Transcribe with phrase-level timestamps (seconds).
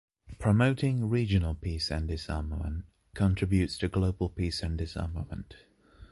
[0.39, 5.57] Promoting regional peace and disarmament contributes to global peace and disarmament.